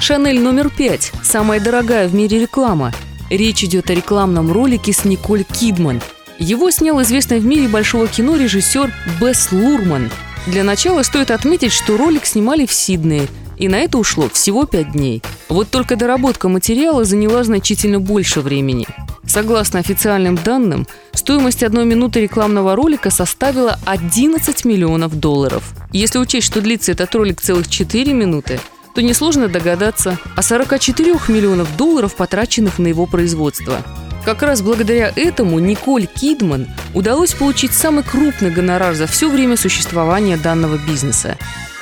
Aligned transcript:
Шанель 0.00 0.40
номер 0.40 0.70
пять– 0.70 1.12
самая 1.22 1.60
дорогая 1.60 2.08
в 2.08 2.14
мире 2.14 2.40
реклама. 2.40 2.90
Речь 3.28 3.62
идет 3.64 3.90
о 3.90 3.94
рекламном 3.94 4.50
ролике 4.50 4.94
с 4.94 5.04
Николь 5.04 5.44
Кидман. 5.44 6.00
Его 6.38 6.70
снял 6.70 7.02
известный 7.02 7.38
в 7.38 7.44
мире 7.44 7.68
большого 7.68 8.08
кино 8.08 8.36
режиссер 8.36 8.90
Бесс 9.20 9.52
Лурман. 9.52 10.10
Для 10.46 10.64
начала 10.64 11.02
стоит 11.02 11.30
отметить, 11.30 11.72
что 11.72 11.98
ролик 11.98 12.24
снимали 12.24 12.64
в 12.64 12.72
Сиднее, 12.72 13.28
и 13.58 13.68
на 13.68 13.76
это 13.76 13.98
ушло 13.98 14.30
всего 14.30 14.64
пять 14.64 14.92
дней. 14.92 15.22
Вот 15.50 15.68
только 15.68 15.96
доработка 15.96 16.48
материала 16.48 17.04
заняла 17.04 17.44
значительно 17.44 18.00
больше 18.00 18.40
времени. 18.40 18.86
Согласно 19.26 19.80
официальным 19.80 20.34
данным, 20.34 20.88
стоимость 21.12 21.62
одной 21.62 21.84
минуты 21.84 22.22
рекламного 22.22 22.74
ролика 22.74 23.10
составила 23.10 23.78
11 23.84 24.64
миллионов 24.64 25.20
долларов. 25.20 25.74
Если 25.92 26.18
учесть, 26.18 26.46
что 26.46 26.62
длится 26.62 26.92
этот 26.92 27.14
ролик 27.14 27.40
целых 27.42 27.68
4 27.68 28.12
минуты, 28.14 28.58
то 28.94 29.02
несложно 29.02 29.48
догадаться 29.48 30.18
о 30.36 30.42
44 30.42 31.12
миллионов 31.28 31.76
долларов, 31.76 32.14
потраченных 32.16 32.78
на 32.78 32.88
его 32.88 33.06
производство. 33.06 33.78
Как 34.24 34.42
раз 34.42 34.60
благодаря 34.60 35.12
этому 35.16 35.58
Николь 35.58 36.06
Кидман 36.06 36.68
удалось 36.94 37.32
получить 37.32 37.72
самый 37.72 38.04
крупный 38.04 38.50
гонорар 38.50 38.94
за 38.94 39.06
все 39.06 39.30
время 39.30 39.56
существования 39.56 40.36
данного 40.36 40.76
бизнеса. 40.76 41.38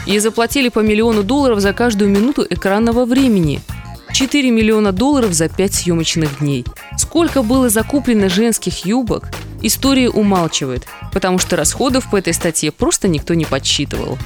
Ей 0.07 0.21
заплатили 0.21 0.69
по 0.69 0.81
миллиону 0.81 1.23
долларов 1.23 1.61
за 1.61 1.73
каждую 1.73 2.11
минуту 2.11 2.47
экранного 2.49 3.05
времени– 3.05 3.61
4 4.13 4.51
миллиона 4.51 4.93
долларов 4.93 5.33
за 5.33 5.49
5 5.49 5.75
съемочных 5.75 6.39
дней. 6.39 6.65
Сколько 6.97 7.43
было 7.43 7.69
закуплено 7.69 8.29
женских 8.29 8.85
юбок, 8.85 9.29
история 9.63 10.09
умалчивает, 10.09 10.87
потому 11.13 11.39
что 11.39 11.57
расходов 11.57 12.11
по 12.11 12.17
этой 12.17 12.33
статье 12.33 12.73
просто 12.73 13.09
никто 13.09 13.35
не 13.35 13.45
подсчитывал. 13.45 14.19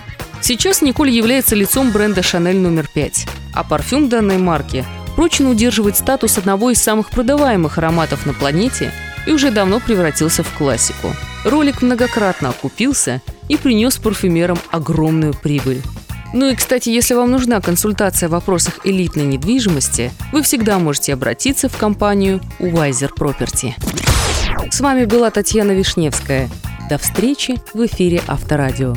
Сейчас 0.43 0.83
Николь 0.83 1.11
является 1.11 1.55
лицом 1.55 1.93
бренда 1.93 2.21
Шанель 2.23 2.59
номер 2.59 2.89
5, 2.93 3.27
а 3.55 3.63
парфюм 3.63 4.09
данной 4.09 4.39
марки 4.39 4.85
прочно 5.15 5.49
удерживает 5.49 5.97
статус 5.97 6.37
одного 6.37 6.71
из 6.71 6.83
самых 6.83 7.11
продаваемых 7.11 7.79
ароматов 7.79 8.27
на 8.27 8.35
планете 8.35 8.93
и 9.25 9.31
уже 9.31 9.53
давно 9.53 9.79
превратился 9.79 10.43
в 10.43 10.53
классику. 10.53 11.15
Ролик 11.45 11.81
многократно 11.81 12.49
окупился 12.49 13.23
и 13.49 13.57
принес 13.57 13.99
парфюмерам 13.99 14.59
огромную 14.73 15.33
прибыль. 15.33 15.81
Ну 16.35 16.51
и, 16.51 16.57
кстати, 16.57 16.89
если 16.89 17.15
вам 17.15 17.31
нужна 17.31 17.61
консультация 17.61 18.29
в 18.29 18.33
вопросах 18.33 18.81
элитной 18.85 19.25
недвижимости, 19.25 20.11
вы 20.33 20.43
всегда 20.43 20.81
можете 20.81 21.13
обратиться 21.13 21.69
в 21.69 21.77
компанию 21.77 22.41
Wiser 22.59 23.11
Property. 23.17 23.75
С 24.73 24.81
вами 24.81 25.05
была 25.05 25.31
Татьяна 25.31 25.71
Вишневская. 25.71 26.51
До 26.91 26.99
встречи 26.99 27.61
в 27.75 27.87
эфире 27.87 28.23
Авторадио. 28.27 28.97